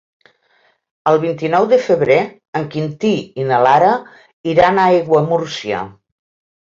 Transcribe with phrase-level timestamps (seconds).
[1.11, 2.17] El vint-i-nou de febrer
[2.61, 3.13] en Quintí
[3.43, 3.93] i na Lara
[4.55, 5.85] iran a Aiguamúrcia.